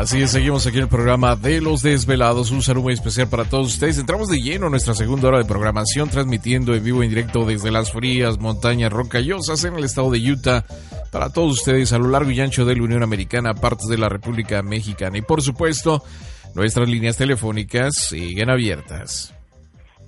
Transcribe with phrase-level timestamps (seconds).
[0.00, 2.50] Así es, seguimos aquí en el programa de Los Desvelados.
[2.52, 3.98] Un saludo muy especial para todos ustedes.
[3.98, 7.70] Entramos de lleno a nuestra segunda hora de programación, transmitiendo en vivo en directo desde
[7.70, 10.64] las frías montañas rocallosas en el estado de Utah
[11.12, 14.08] para todos ustedes a lo largo y ancho de la Unión Americana, partes de la
[14.08, 15.18] República Mexicana.
[15.18, 16.02] Y por supuesto,
[16.54, 19.34] nuestras líneas telefónicas siguen abiertas.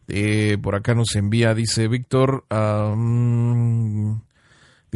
[0.08, 2.44] Eh, por acá nos envía, dice Víctor,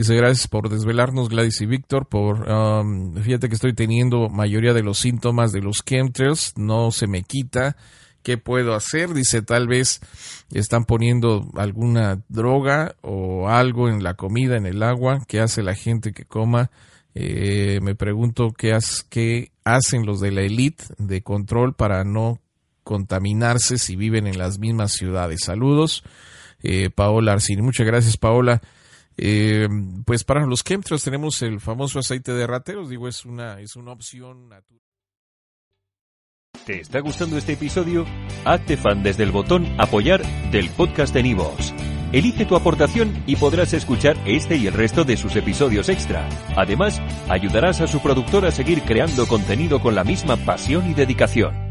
[0.01, 2.07] Dice, gracias por desvelarnos, Gladys y Víctor.
[2.07, 7.07] Por, um, fíjate que estoy teniendo mayoría de los síntomas de los chemtrails, no se
[7.07, 7.77] me quita.
[8.23, 9.13] ¿Qué puedo hacer?
[9.13, 10.01] Dice, tal vez
[10.55, 15.23] están poniendo alguna droga o algo en la comida, en el agua.
[15.29, 16.71] ¿Qué hace la gente que coma?
[17.15, 18.79] Eh, me pregunto qué,
[19.11, 22.41] qué hacen los de la élite de control para no
[22.85, 25.41] contaminarse si viven en las mismas ciudades.
[25.45, 26.05] Saludos,
[26.63, 27.61] eh, Paola Arcini.
[27.61, 28.63] Muchas gracias, Paola.
[29.17, 29.69] Eh,
[30.07, 33.93] pues para los chemtrails tenemos el famoso aceite de rateros, digo, es una, es una
[33.93, 34.81] opción natural.
[36.67, 38.07] ¿Te está gustando este episodio?
[38.45, 41.73] Hazte fan desde el botón apoyar del podcast de Nivos.
[42.13, 46.29] Elige tu aportación y podrás escuchar este y el resto de sus episodios extra.
[46.57, 51.70] Además, ayudarás a su productor a seguir creando contenido con la misma pasión y dedicación.